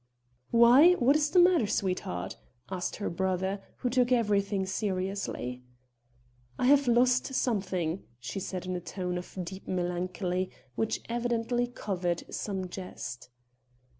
"Why 0.49 0.93
what 0.93 1.15
is 1.15 1.29
the 1.29 1.37
matter, 1.37 1.67
sweetheart?" 1.67 2.35
asked 2.71 2.95
her 2.95 3.07
brother, 3.07 3.61
who 3.77 3.89
took 3.91 4.11
everything 4.11 4.65
seriously. 4.65 5.61
"I 6.57 6.65
have 6.65 6.87
lost 6.87 7.35
something," 7.35 8.01
she 8.19 8.39
said 8.39 8.65
in 8.65 8.75
a 8.75 8.81
tone 8.81 9.19
of 9.19 9.37
deep 9.43 9.67
melancholy 9.67 10.49
which 10.73 11.01
evidently 11.07 11.67
covered 11.67 12.23
some 12.33 12.67
jest. 12.67 13.29